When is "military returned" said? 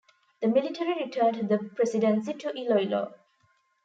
0.47-1.47